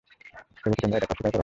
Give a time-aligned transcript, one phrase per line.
[0.57, 1.39] তবুও কি তোমরা এটাকে অস্বীকার কর?